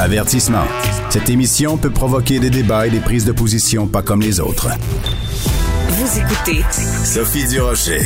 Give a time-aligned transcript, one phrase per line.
[0.00, 0.64] Avertissement.
[1.10, 4.68] Cette émission peut provoquer des débats et des prises de position pas comme les autres.
[5.88, 6.64] Vous écoutez
[7.04, 8.00] Sophie Durocher.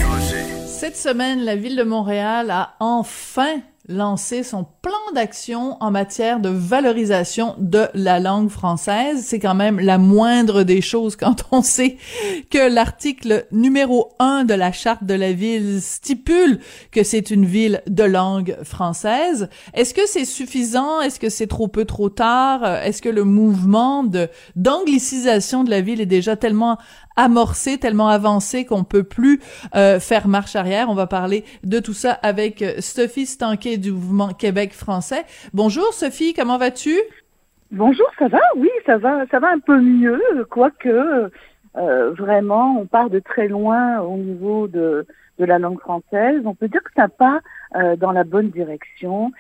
[0.67, 6.49] Cette semaine, la ville de Montréal a enfin lancé son plan d'action en matière de
[6.49, 9.25] valorisation de la langue française.
[9.26, 11.99] C'est quand même la moindre des choses quand on sait
[12.51, 16.61] que l'article numéro un de la charte de la ville stipule
[16.93, 19.48] que c'est une ville de langue française.
[19.75, 21.03] Est-ce que c'est suffisant?
[21.03, 22.65] Est-ce que c'est trop peu trop tard?
[22.65, 24.05] Est-ce que le mouvement
[24.57, 26.79] d'anglicisation de la ville est déjà tellement
[27.17, 29.41] amorcé, tellement avancé qu'on peut plus
[29.75, 30.89] euh, faire marche arrière.
[30.89, 35.25] On va parler de tout ça avec euh, Sophie Stanquet du mouvement Québec français.
[35.53, 36.97] Bonjour Sophie, comment vas-tu?
[37.71, 38.41] Bonjour, ça va?
[38.57, 41.31] Oui, ça va, ça va un peu mieux, quoique
[41.77, 45.07] euh, vraiment on part de très loin au niveau de,
[45.39, 46.43] de la langue française.
[46.45, 47.41] On peut dire que ça part
[47.75, 49.33] euh, dans la bonne direction,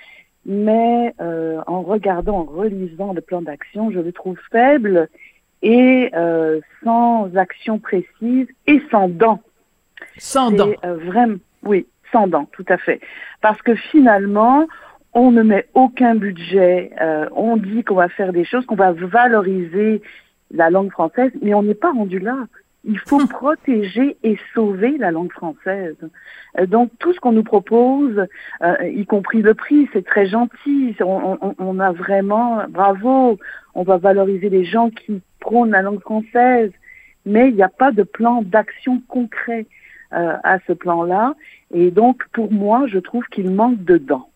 [0.44, 5.08] mais euh, en regardant, en relisant le plan d'action, je le trouve faible
[5.64, 9.40] et euh, sans action précise et sans dents.
[10.18, 10.70] Sans dents.
[10.84, 13.00] Euh, vraiment, oui, sans dents, tout à fait.
[13.40, 14.66] Parce que finalement,
[15.14, 18.92] on ne met aucun budget, euh, on dit qu'on va faire des choses, qu'on va
[18.92, 20.02] valoriser
[20.50, 22.36] la langue française, mais on n'est pas rendu là.
[22.84, 25.96] Il faut protéger et sauver la langue française.
[26.58, 28.26] Euh, donc tout ce qu'on nous propose,
[28.62, 30.96] euh, y compris le prix, c'est très gentil.
[31.00, 33.38] On, on, a vraiment, bravo,
[33.74, 36.72] on va valoriser les gens qui prônent la langue française,
[37.26, 39.66] mais il n'y a pas de plan d'action concret
[40.12, 41.34] euh, à ce plan-là.
[41.72, 44.28] Et donc pour moi, je trouve qu'il manque de dents.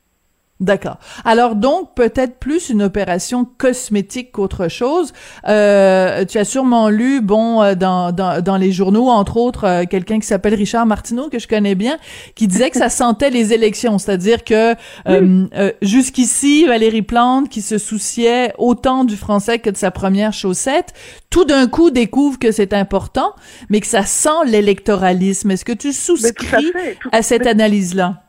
[0.60, 0.96] D'accord.
[1.24, 5.12] Alors donc peut-être plus une opération cosmétique qu'autre chose.
[5.46, 9.84] Euh, tu as sûrement lu, bon, euh, dans, dans, dans les journaux, entre autres, euh,
[9.88, 11.96] quelqu'un qui s'appelle Richard Martineau que je connais bien,
[12.34, 14.74] qui disait que ça sentait les élections, c'est-à-dire que
[15.08, 20.32] euh, euh, jusqu'ici Valérie Plante, qui se souciait autant du français que de sa première
[20.32, 20.92] chaussette,
[21.30, 23.32] tout d'un coup découvre que c'est important,
[23.70, 25.52] mais que ça sent l'électoralisme.
[25.52, 28.22] Est-ce que tu souscris fait, tout- à cette analyse-là?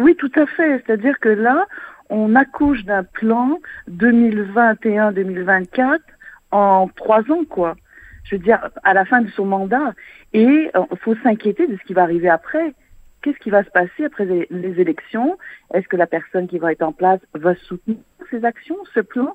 [0.00, 0.82] Oui, tout à fait.
[0.84, 1.66] C'est-à-dire que là,
[2.08, 3.58] on accouche d'un plan
[3.90, 5.98] 2021-2024
[6.50, 7.76] en trois ans, quoi.
[8.24, 9.94] Je veux dire, à la fin de son mandat.
[10.32, 10.70] Et il
[11.00, 12.74] faut s'inquiéter de ce qui va arriver après.
[13.22, 15.36] Qu'est-ce qui va se passer après les élections?
[15.74, 17.98] Est-ce que la personne qui va être en place va soutenir
[18.30, 19.34] ces actions, ce plan?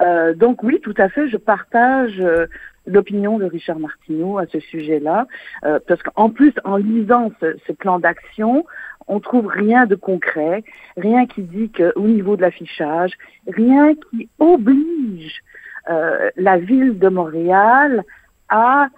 [0.00, 2.46] Euh, Donc oui, tout à fait, je partage euh,
[2.86, 5.26] l'opinion de Richard Martineau à ce sujet-là,
[5.64, 8.64] euh, parce qu'en plus, en lisant ce, ce plan d'action,
[9.08, 10.64] on trouve rien de concret,
[10.96, 13.12] rien qui dit qu'au niveau de l'affichage,
[13.46, 15.42] rien qui oblige
[15.90, 18.04] euh, la ville de Montréal
[18.48, 18.88] à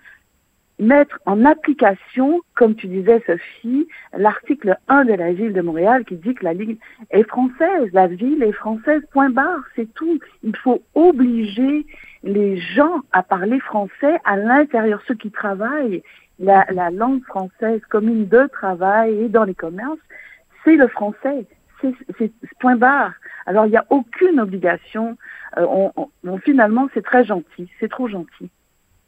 [0.78, 3.87] mettre en application, comme tu disais Sophie,
[4.17, 6.77] l'article 1 de la ville de Montréal qui dit que la ville
[7.11, 10.19] est française, la ville est française, point barre, c'est tout.
[10.43, 11.87] Il faut obliger
[12.25, 16.03] les gens à parler français à l'intérieur, ceux qui travaillent
[16.39, 19.99] la, la langue française commune de travail et dans les commerces,
[20.65, 21.47] c'est le français.
[22.19, 23.12] C'est point barre.
[23.45, 25.19] Alors, il n'y a aucune obligation.
[25.59, 25.93] Euh, on-
[26.25, 27.71] on- finalement, c'est très gentil.
[27.79, 28.51] C'est trop gentil.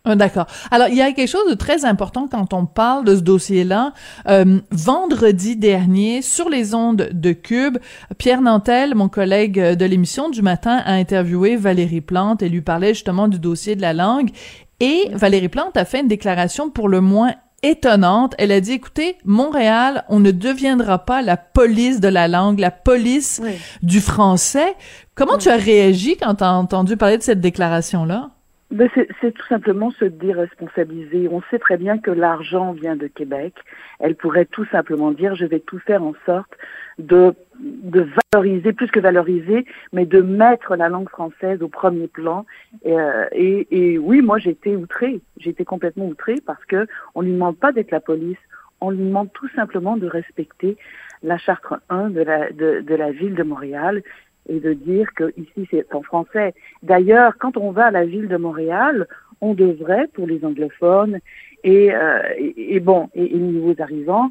[0.09, 0.47] Ah, D'accord.
[0.71, 3.93] Alors, il y a quelque chose de très important quand on parle de ce dossier-là.
[4.29, 7.79] Euh, vendredi dernier, sur les ondes de Cube,
[8.17, 12.95] Pierre Nantel, mon collègue de l'émission du matin, a interviewé Valérie Plante et lui parlait
[12.95, 14.31] justement du dossier de la langue.
[14.79, 17.33] Et Valérie Plante a fait une déclaration pour le moins
[17.65, 18.35] étonnante.
[18.39, 22.71] Elle a dit, écoutez, Montréal, on ne deviendra pas la police de la langue, la
[22.71, 23.53] police Oui.
[23.83, 24.77] du français.
[25.17, 28.31] Comment tu as réagi quand tu as entendu parler de cette déclaration-là?
[28.73, 28.91] Ben,
[29.21, 31.29] c'est tout simplement se déresponsabiliser.
[31.31, 33.55] On sait très bien que l'argent vient de Québec.
[34.01, 36.51] Elle pourrait tout simplement dire je vais tout faire en sorte
[36.99, 42.45] de, de valoriser, plus que valoriser, mais de mettre la langue française au premier plan.
[42.85, 45.21] Et, euh, et, et oui, moi été outrée.
[45.45, 48.39] Été complètement outrée parce que on lui demande pas d'être la police.
[48.81, 50.77] On lui demande tout simplement de respecter
[51.23, 54.03] la charte 1 de la, de, de la ville de Montréal
[54.49, 56.55] et de dire que ici c'est en français.
[56.83, 59.07] D'ailleurs, quand on va à la ville de Montréal,
[59.41, 61.19] on devrait, pour les anglophones
[61.65, 64.31] et, euh, et, bon, et, et nouveaux arrivants,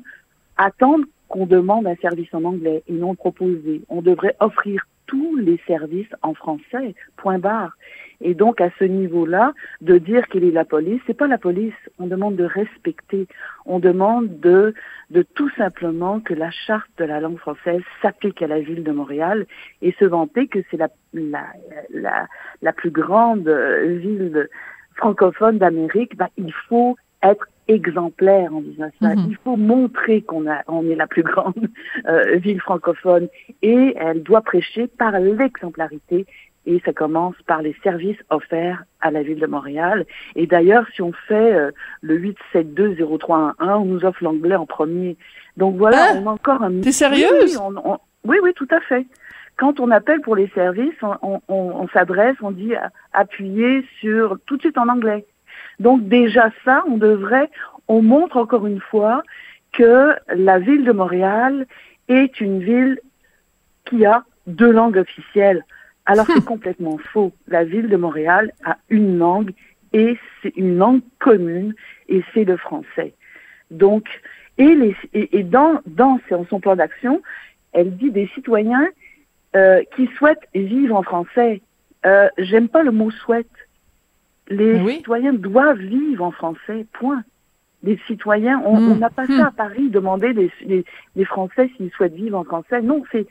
[0.58, 3.82] attendre qu'on demande un service en anglais et non proposer.
[3.90, 7.76] On devrait offrir tous les services en français, point barre.
[8.22, 11.74] Et donc, à ce niveau-là, de dire qu'il est la police, c'est pas la police.
[12.00, 13.28] On demande de respecter.
[13.66, 14.74] On demande de,
[15.10, 18.92] de tout simplement que la charte de la langue française s'applique à la ville de
[18.92, 19.46] Montréal
[19.82, 22.28] et se vanter que c'est la, la,
[22.62, 24.48] la, plus grande euh, ville
[24.96, 26.16] francophone d'Amérique.
[26.16, 29.16] Ben, il faut être exemplaire en disant ça.
[29.16, 29.28] Mhm.
[29.30, 31.54] Il faut montrer qu'on a, on est la plus grande
[32.08, 33.28] euh, ville francophone
[33.62, 36.26] et elle doit prêcher par l'exemplarité
[36.68, 40.06] et ça commence par les services offerts à la ville de Montréal.
[40.36, 41.72] Et d'ailleurs, si on fait euh,
[42.02, 45.16] le 8720311, on nous offre l'anglais en premier.
[45.58, 46.22] Donc voilà, Hein?
[46.24, 46.82] on a encore un...
[46.82, 47.32] T'es sérieuse?
[47.32, 49.06] Oui, oui, on- on- oui, oui, tout à fait.
[49.58, 54.58] Quand on appelle pour les services, on, on- s'adresse, on dit à- appuyer sur tout
[54.58, 55.26] de suite en anglais.
[55.80, 57.50] Donc déjà ça, on devrait,
[57.88, 59.24] on montre encore une fois
[59.72, 61.66] que la ville de Montréal
[62.08, 63.00] est une ville
[63.86, 65.66] qui a deux langues officielles.
[66.06, 67.34] Alors c'est complètement faux.
[67.48, 69.52] La ville de Montréal a une langue
[69.94, 71.74] et c'est une langue commune
[72.10, 73.14] et c'est le français.
[73.72, 74.08] Donc,
[74.58, 77.22] et, les, et, et dans, dans son son plan d'action,
[77.74, 78.88] elle dit des citoyens
[79.56, 81.62] euh, qui souhaitent vivre en français.
[82.06, 83.48] Euh, J'aime pas le mot souhaite.
[84.50, 84.96] Les Oui.
[84.98, 87.24] citoyens doivent vivre en français, point.
[87.84, 89.00] Les citoyens, on Hmm.
[89.00, 89.38] n'a pas Hmm.
[89.40, 92.82] ça à Paris, demander des, des, des Français s'ils souhaitent vivre en français.
[92.82, 93.26] Non, c'est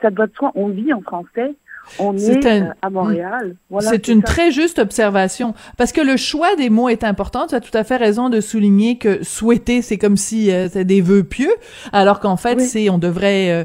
[0.00, 0.52] ça doit de soi.
[0.54, 1.54] On vit en français,
[1.98, 3.56] on est un- euh, à Montréal.
[3.70, 4.26] Voilà, c'est une ça.
[4.26, 7.46] très juste observation parce que le choix des mots est important.
[7.48, 10.84] Tu as tout à fait raison de souligner que souhaiter c'est comme si euh, c'était
[10.84, 11.52] des vœux pieux,
[11.92, 12.64] alors qu'en fait Oui.
[12.64, 13.64] c'est on devrait euh,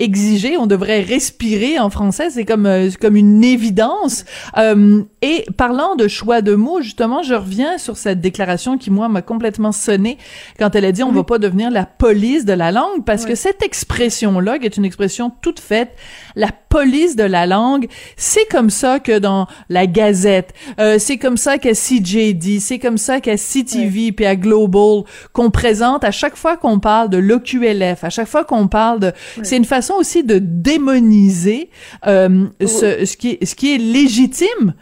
[0.00, 4.24] exiger, on devrait respirer en français, c'est comme euh, comme une évidence.
[4.58, 9.08] Euh, et parlant de choix de mots, justement, je reviens sur cette déclaration qui moi
[9.08, 10.18] m'a complètement sonné
[10.58, 13.30] quand elle a dit on va pas devenir la police de la langue parce que
[13.30, 13.36] Oui.
[13.36, 15.90] cette expression là qui est une expression toute faite,
[16.34, 17.86] la police de la langue,
[18.16, 22.98] c'est comme ça que dans la Gazette, euh, c'est comme ça qu'à CJD, c'est comme
[22.98, 28.02] ça qu'à CTV puis à Global qu'on présente à chaque fois qu'on parle de l'OQLF,
[28.02, 29.12] à chaque fois qu'on parle de
[29.44, 31.70] c'est une façon aussi de démoniser
[32.06, 34.74] euh, ce, ce qui est ce qui est légitime.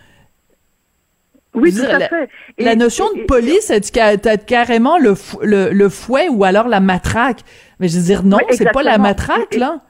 [1.55, 2.31] Oui, tout dire, à fait.
[2.57, 6.67] Et- la notion et- de police, t'as carrément le, fou- le, le fouet ou alors
[6.69, 7.41] la matraque?
[7.79, 9.81] Mais je veux dire, non, Oui, c'est pas la matraque, là.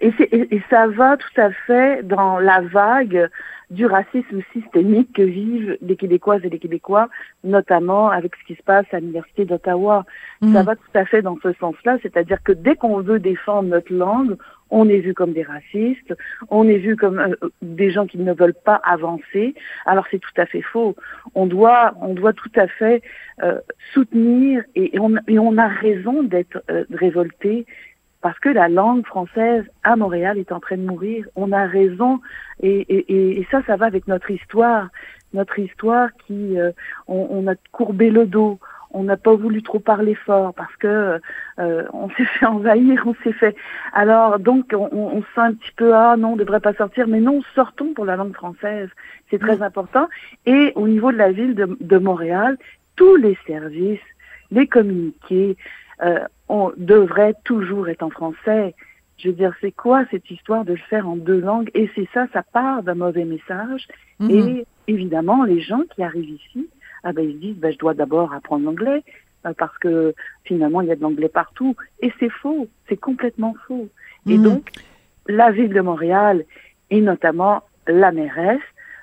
[0.00, 3.28] C'est- et ça va tout à fait dans la vague
[3.72, 7.08] du racisme systémique que vivent les Québécoises et les Québécois,
[7.42, 10.04] notamment avec ce qui se passe à l'Université d'Ottawa.
[10.40, 10.66] Ça Mhm.
[10.68, 14.36] va tout à fait dans ce sens-là, c'est-à-dire que dès qu'on veut défendre notre langue,
[14.74, 16.14] on est vu comme des racistes,
[16.50, 19.54] on est vu comme euh, des gens qui ne veulent pas avancer.
[19.86, 20.94] Alors c'est tout à fait faux.
[21.34, 23.02] On doit, on doit tout à fait
[23.42, 23.60] euh,
[23.92, 27.66] soutenir et, et on, et on a raison d'être euh, révolté
[28.22, 31.26] parce que la langue française à Montréal est en train de mourir.
[31.36, 32.20] On a raison
[32.62, 34.88] et, et, et- ça, ça va avec notre histoire,
[35.34, 36.70] notre histoire qui, euh,
[37.08, 38.58] on, on a courbé le dos.
[38.94, 41.18] On n'a pas voulu trop parler fort parce que
[41.58, 43.56] euh, on s'est fait envahir, on s'est fait.
[43.92, 46.74] Alors donc on, on on se sent un petit peu ah non, on devrait pas
[46.74, 48.88] sortir, mais non, sortons pour la langue française.
[49.30, 50.08] C'est très important.
[50.46, 52.56] Et au niveau de la ville de, de Montréal,
[52.96, 53.98] tous les services,
[54.50, 55.56] les communiqués,
[56.02, 58.74] euh, on devrait toujours être en français.
[59.18, 61.70] Je veux dire, c'est quoi cette histoire de le faire en deux langues?
[61.74, 63.86] Et c'est ça, ça part d'un mauvais message.
[64.18, 64.30] Mhm.
[64.30, 66.68] Et évidemment, les gens qui arrivent ici,
[67.04, 69.02] ah ben ils se disent, ben, je dois d'abord apprendre l'anglais
[69.46, 70.14] euh, parce que
[70.44, 71.76] finalement il y a de l'anglais partout.
[72.00, 73.88] Et c'est faux, c'est complètement faux.
[74.26, 74.42] Et Mhm.
[74.42, 74.70] donc,
[75.28, 76.44] la ville de Montréal
[76.90, 78.60] et notamment la mairesse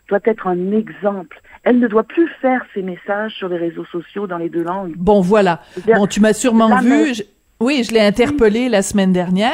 [0.09, 1.41] doit être un exemple.
[1.63, 4.93] Elle ne doit plus faire ses messages sur les réseaux sociaux dans les deux langues.
[4.97, 5.61] Bon, voilà.
[5.95, 7.13] Bon, tu m'as sûrement vu.
[7.13, 7.23] je-
[7.61, 9.51] Oui, je l'ai interpellée la semaine dernière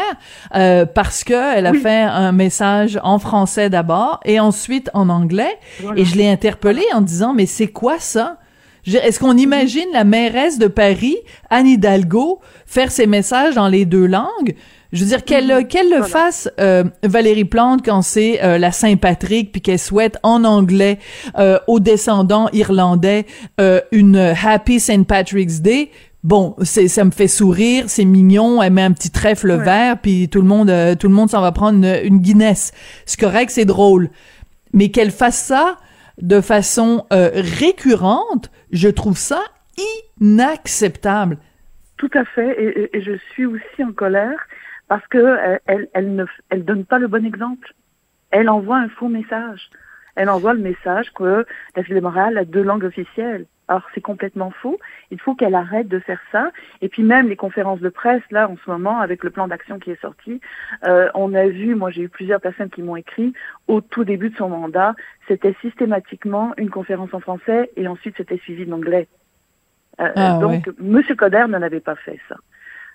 [0.56, 1.80] euh, parce que elle a Oui.
[1.80, 5.58] fait un message en français d'abord et ensuite en anglais.
[5.82, 6.00] Voilà.
[6.00, 8.38] Et je l'ai interpellée en disant mais c'est quoi ça?
[8.86, 11.18] Est-ce qu'on imagine la mairesse de Paris,
[11.50, 14.54] Anne Hidalgo, faire ses messages dans les deux langues?
[14.96, 16.08] Je veux dire qu'elle qu'elle le Voilà.
[16.08, 20.98] fasse euh, Valérie Plante quand c'est euh, la Saint-Patrick puis qu'elle souhaite en anglais
[21.38, 23.26] euh, aux descendants irlandais
[23.62, 25.06] euh, une Happy St.
[25.08, 25.92] Patrick's Day.
[26.24, 29.64] Bon, c'est ça me fait sourire, c'est mignon, elle met un petit trèfle Ouais.
[29.64, 32.72] vert puis tout le monde euh, tout le monde s'en va prendre une, une Guinness.
[33.06, 34.10] C'est correct, c'est drôle.
[34.74, 35.78] Mais qu'elle fasse ça
[36.22, 39.42] de façon euh, récurrente, je trouve ça
[40.22, 41.38] inacceptable.
[41.98, 44.38] Tout à fait, et, et- et je suis aussi en colère
[44.88, 47.74] parce que euh, elle, elle ne, elle donne pas le bon exemple.
[48.32, 49.70] Elle envoie un faux message.
[50.16, 53.46] Elle envoie le message que la ville de Montréal a deux langues officielles.
[53.68, 54.80] Alors c'est complètement faux.
[55.12, 56.52] Il faut qu'elle arrête de faire ça.
[56.82, 59.80] Et puis même les conférences de presse là en ce moment avec le plan d'action
[59.80, 60.40] qui est sorti,
[60.88, 63.34] euh, on a vu, moi j'ai eu plusieurs personnes qui m'ont écrit
[63.68, 64.96] au tout début de son mandat,
[65.28, 69.08] c'était systématiquement une conférence en français et ensuite c'était suivi d'anglais.
[70.00, 72.36] Euh, Ah, donc, Monsieur Coder ne l'avait pas fait ça.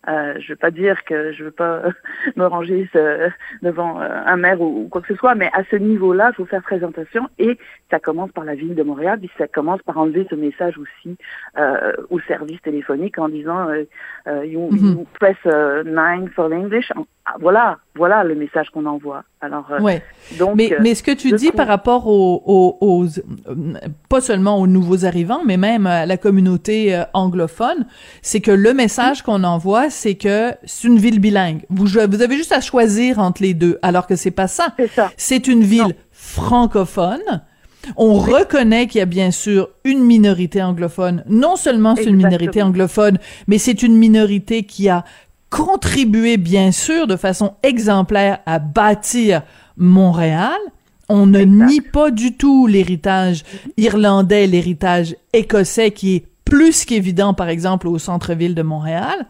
[0.08, 1.82] Euh, je veux pas dire que je veux pas
[2.36, 3.28] me ranger euh,
[3.62, 6.36] devant euh, un maire ou, ou quoi que ce soit, mais à ce niveau-là, il
[6.36, 7.58] faut faire très attention et
[7.90, 11.16] ça commence par la ville de Montréal, puis ça commence par enlever ce message aussi
[11.58, 13.84] euh, au service téléphonique en disant euh,
[14.26, 14.92] euh, you, Mhm.
[14.92, 16.90] you press euh, nine for l'English.
[17.30, 19.22] Ah, voilà, voilà le message qu'on envoie.
[19.40, 19.98] Alors, euh,
[20.38, 23.06] donc, mais, mais ce que tu dis par rapport aux, aux,
[24.08, 27.86] pas seulement aux nouveaux arrivants, mais même à la communauté euh, anglophone,
[28.22, 31.64] c'est que le message qu'on envoie, c'est que c'est une ville bilingue.
[31.70, 34.74] Vous, vous avez juste à choisir entre les deux, alors que c'est pas ça.
[35.16, 37.42] C'est une ville francophone.
[37.96, 41.24] On reconnaît qu'il y a bien sûr une minorité anglophone.
[41.28, 45.04] Non seulement c'est une minorité anglophone, mais c'est une minorité qui a
[45.50, 49.42] contribué bien sûr de façon exemplaire à bâtir
[49.76, 50.58] Montréal.
[51.08, 53.42] On ne nie pas du tout l'héritage
[53.76, 59.26] irlandais, l'héritage écossais qui est plus qu'évident, par exemple, au centre-ville de Montréal,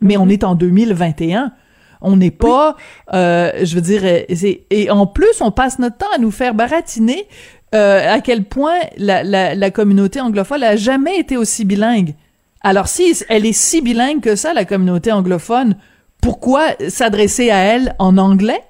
[0.00, 1.52] mais on est en 2021.
[2.00, 2.76] On n'est pas,
[3.12, 7.26] euh, je veux dire, et en plus, on passe notre temps à nous faire baratiner
[7.74, 12.14] euh, à quel point la, la, la communauté anglophone a jamais été aussi bilingue.
[12.62, 15.76] Alors si elle est si bilingue que ça, la communauté anglophone,
[16.22, 18.60] pourquoi s'adresser à elle en anglais?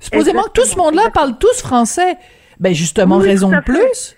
[0.00, 2.16] Supposément que tout ce monde-là parle tous français.
[2.60, 4.16] Ben justement, raison de plus.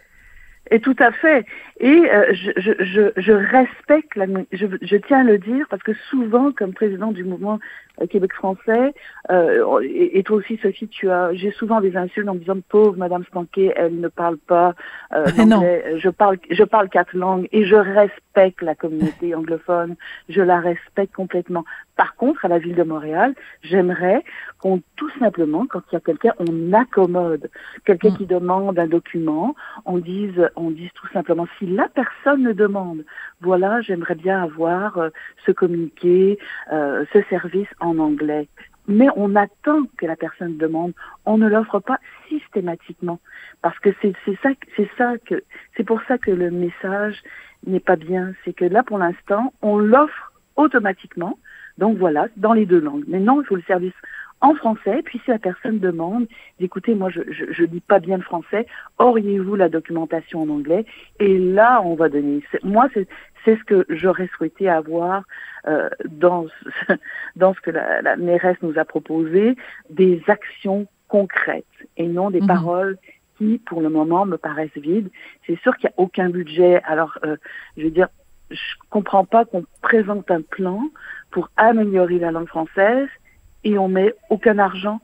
[0.71, 1.45] Et tout à fait.
[1.81, 5.93] Et euh, je, je, je, respecte, la, je, je tiens à le dire, parce que
[6.11, 7.59] souvent, comme président du mouvement
[8.07, 8.95] Québec français,
[9.30, 12.97] euh, et, toi aussi, Sophie, tu as, j'ai souvent des insultes en me disant pauvre
[12.97, 14.75] Madame Spanquet, elle ne parle pas
[15.12, 15.97] euh, anglais.
[15.99, 19.97] Je parle, je parle quatre langues et je respecte la communauté anglophone.
[20.28, 21.64] Je la respecte complètement.
[21.97, 24.25] Par contre, à la ville de Montréal, j'aimerais
[24.59, 27.50] qu'on tout simplement, quand il y a quelqu'un, on accommode
[27.85, 28.16] quelqu'un mm.
[28.16, 29.54] qui demande un document,
[29.85, 33.04] on dise, on dise tout simplement si la personne le demande,
[33.40, 35.09] voilà, j'aimerais bien avoir euh,
[35.47, 36.38] ce communiqué,
[36.73, 38.49] euh, ce service en anglais.
[38.88, 40.92] Mais on attend que la personne demande.
[41.26, 43.20] On ne l'offre pas systématiquement
[43.62, 45.42] parce que c'est ça, c'est ça que
[45.76, 47.23] c'est pour ça que le message
[47.66, 48.32] n'est pas bien.
[48.44, 51.38] C'est que là, pour l'instant, on l'offre automatiquement.
[51.78, 53.04] Donc voilà, dans les deux langues.
[53.06, 53.94] Mais non, il faut le service
[54.40, 55.02] en français.
[55.04, 56.26] Puis si la personne demande,
[56.59, 58.66] écoutez, moi je, je, dis pas bien le français,
[58.99, 60.85] auriez-vous la documentation en anglais?
[61.18, 62.42] Et là, on va donner.
[62.62, 62.88] Moi,
[63.44, 65.25] c'est ce que j'aurais souhaité avoir
[65.66, 66.92] euh, dans ce,
[67.37, 69.56] dans ce que la, la, mairesse nous a proposé,
[69.90, 71.64] des actions concrètes
[71.97, 72.47] et non des mhm.
[72.47, 72.99] paroles
[73.37, 75.11] qui, pour le moment, me paraissent vides.
[75.47, 76.80] C'est sûr qu'il n'y a aucun budget.
[76.85, 77.37] Alors, euh,
[77.76, 78.09] je veux dire,
[78.50, 80.82] je comprends pas qu'on présente un plan
[81.30, 83.09] pour améliorer la langue française
[83.64, 85.00] et on met aucun argent.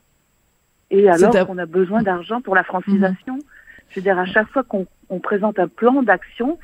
[0.91, 3.35] Et alors qu'on a besoin d'argent pour la francisation.
[3.35, 3.43] Mhm.
[3.91, 4.87] Je veux dire, à chaque fois qu'on
[5.21, 6.59] présente un plan d'action,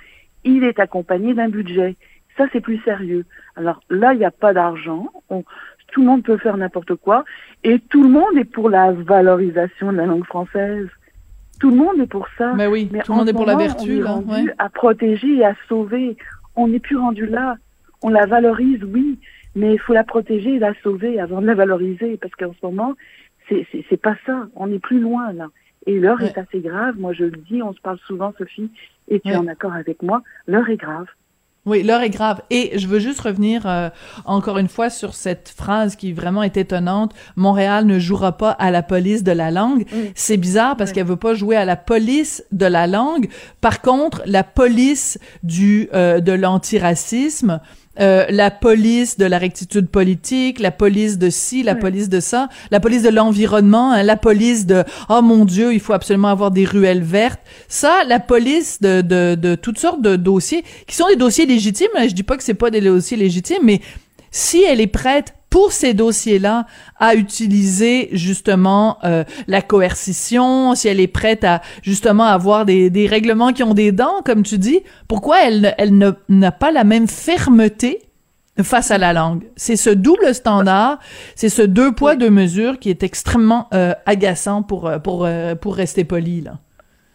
[0.45, 1.97] il est accompagné d'un budget.
[2.37, 3.25] Ça, c'est plus sérieux.
[3.57, 5.09] Alors là, il n'y a pas d'argent.
[5.29, 7.25] Tout le monde peut faire n'importe quoi.
[7.65, 10.89] Et tout le monde est pour la valorisation de la langue française.
[11.61, 12.55] Tout le monde est pour ça.
[12.55, 14.03] Mais oui, tout le monde est pour la vertu.
[14.03, 16.17] On est rendu à protéger et à sauver.
[16.57, 17.57] On n'est plus rendu là.
[18.03, 19.19] On la valorise, oui,
[19.55, 22.67] mais il faut la protéger et la sauver avant de la valoriser, parce qu'en ce
[22.67, 22.95] moment,
[23.49, 24.49] c'est pas ça.
[24.57, 25.47] On est plus loin là.
[25.87, 26.95] Et l'heure est assez grave.
[26.99, 28.71] Moi, je le dis, on se parle souvent, Sophie,
[29.09, 30.23] et tu es en accord avec moi.
[30.47, 31.07] L'heure est grave.
[31.65, 32.43] Oui, l'heure est grave.
[32.51, 33.89] Et je veux juste revenir euh,
[34.25, 37.15] encore une fois sur cette phrase qui vraiment est étonnante.
[37.37, 39.85] Montréal ne jouera pas à la police de la langue.
[40.17, 43.29] C'est bizarre parce qu'elle veut pas jouer à la police de la langue.
[43.61, 47.61] Par contre, la police du euh, de l'antiracisme,
[48.01, 52.49] euh, la police de la rectitude politique, la police de ci, la police de ça,
[52.71, 56.51] la police de l'environnement, hein, la police de oh mon Dieu, il faut absolument avoir
[56.51, 57.41] des ruelles vertes.
[57.69, 61.89] Ça, la police de, de, de toutes sortes de dossiers qui sont des dossiers légitimes.
[61.97, 63.81] Hein, je dis pas que c'est pas des dossiers légitimes, mais
[64.31, 66.65] si elle est prête pour ces dossiers-là
[66.99, 73.07] à utiliser justement euh, la coercition, si elle est prête à justement avoir des, des
[73.07, 75.93] règlements qui ont des dents, comme tu dis, pourquoi elle, elle
[76.31, 77.99] n'a pas la même fermeté
[78.63, 79.45] face à la langue?
[79.55, 80.99] C'est ce double standard,
[81.35, 85.29] c'est ce deux poids deux mesures qui est extrêmement euh, agaçant pour euh, pour
[85.61, 86.53] pour rester poli là.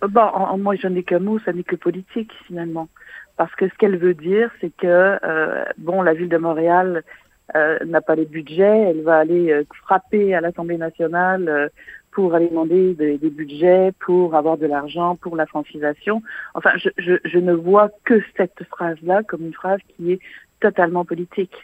[0.08, 2.88] Bon, moi je n'ai qu'un mot, ça n'est que politique finalement,
[3.36, 5.17] parce que ce qu'elle veut dire, c'est que
[5.79, 7.01] bon, la ville de Montréal
[7.56, 11.70] euh, n'a pas les budgets, elle va aller euh, frapper à l'Assemblée nationale euh,
[12.12, 16.24] pour aller demander des, budgets, pour avoir de l'argent, pour la francisation.
[16.56, 20.20] Enfin, je, je, je ne vois que cette phrase-là comme une phrase qui est
[20.60, 21.56] totalement politique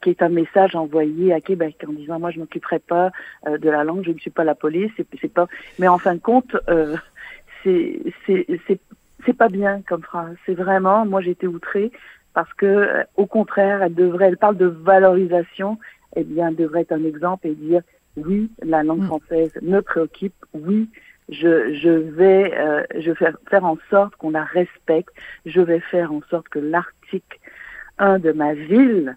[0.00, 3.10] qui est un message envoyé à Québec en disant moi je m'occuperai pas
[3.46, 5.46] de la langue, je ne suis pas la police, c'est pas.
[5.78, 6.96] Mais en fin de compte, euh,
[7.64, 8.00] c'est
[9.26, 10.36] c'est pas bien comme phrase.
[10.46, 11.92] C'est vraiment, moi été outrée
[12.34, 15.78] parce que euh, au contraire, elle devrait, elle parle de valorisation,
[16.16, 17.82] eh bien, elle devrait être un exemple et dire
[18.16, 19.06] oui, la langue mm.
[19.06, 20.88] française me préoccupe, oui,
[21.28, 25.14] je, je vais, euh, je vais faire, en sorte qu'on la respecte,
[25.46, 27.38] je vais faire en sorte que l'article
[27.98, 29.16] 1 de ma ville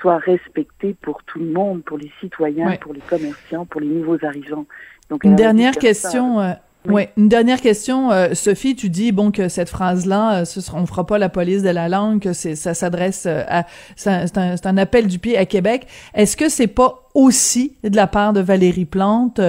[0.00, 4.24] soit respectée pour tout le monde, pour les citoyens, pour les commerçants, pour les nouveaux
[4.24, 4.66] arrivants.
[5.10, 6.40] Donc, une dernière question.
[6.40, 6.52] Euh,
[6.88, 7.04] oui.
[7.16, 8.74] une dernière question, euh, Sophie.
[8.74, 11.88] Tu dis bon que cette phrase-là, euh, ce on fera pas la police de la
[11.88, 15.86] langue, que c'est ça s'adresse à, c'est un, un, appel du pied à Québec.
[16.14, 19.40] Est-ce que c'est pas aussi de la part de Valérie Plante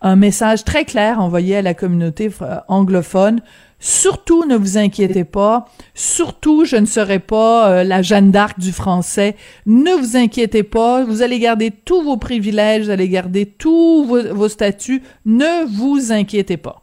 [0.00, 2.30] un message très clair envoyé à la communauté
[2.68, 3.40] anglophone
[3.86, 5.66] Surtout, ne vous inquiétez pas.
[5.92, 9.36] Surtout, je ne serai pas euh, la Jeanne d'Arc du français.
[9.66, 11.04] Ne vous inquiétez pas.
[11.04, 15.02] Vous allez garder tous vos privilèges, vous allez garder tous vos, statuts.
[15.26, 16.80] Ne vous inquiétez pas.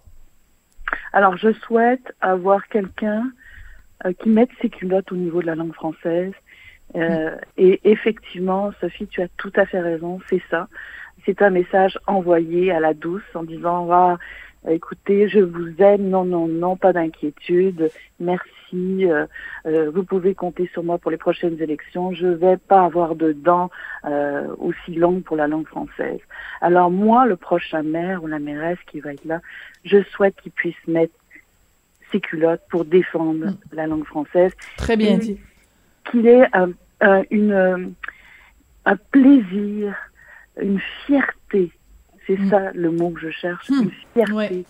[1.12, 3.32] Alors, je souhaite avoir quelqu'un
[4.06, 6.34] euh, qui mette ses culottes au niveau de la langue française.
[6.96, 10.20] Euh, et effectivement, Sophie, tu as tout à fait raison.
[10.30, 10.68] C'est ça.
[11.26, 14.18] C'est un message envoyé à la douce en disant, ah,
[14.70, 19.26] écoutez, je vous aime, non, non, non, pas d'inquiétude, merci, euh,
[19.66, 23.34] euh, vous pouvez compter sur moi pour les prochaines élections, je vais pas avoir de
[23.34, 23.70] dents
[24.06, 26.20] euh, aussi longues pour la langue française.
[26.62, 29.42] Alors moi, le prochain maire ou la mairesse qui va être là,
[29.84, 31.14] je souhaite qu'il puisse mettre
[32.12, 33.58] ses culottes pour défendre mm.
[33.74, 34.52] la langue française.
[34.78, 35.40] Très bien dit.
[36.10, 36.72] Qu'il ait un,
[37.30, 37.94] une,
[38.86, 39.96] un plaisir,
[40.60, 41.72] une fierté
[42.28, 42.50] c'est mm.
[42.50, 43.84] ça le mot que je cherche, mm.
[43.84, 44.66] une fierté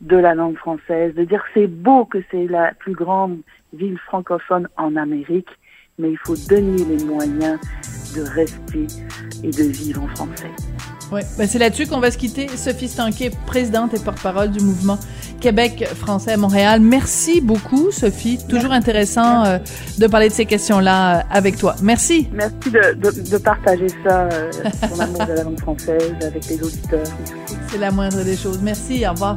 [0.00, 3.38] de la langue française, de dire c'est beau que c'est la plus grande
[3.72, 5.50] ville francophone en Amérique,
[5.98, 7.58] mais il faut donner les moyens
[8.16, 8.86] de rester
[9.42, 10.50] et de vivre en français.
[11.12, 12.48] Oui, ben c'est là-dessus qu'on va se quitter.
[12.56, 14.98] Sophie Stanquet, présidente et porte-parole du mouvement
[15.40, 16.80] Québec français à Montréal.
[16.80, 18.38] Merci beaucoup, Sophie.
[18.48, 19.58] Toujours intéressant euh,
[19.98, 21.74] de parler de ces questions-là euh, avec toi.
[21.82, 22.28] Merci.
[22.32, 24.50] Merci de, de, de partager ça, euh,
[24.88, 27.04] ton amour de la langue française avec les auditeurs.
[27.70, 28.60] C'est la moindre des choses.
[28.62, 29.36] Merci, au revoir.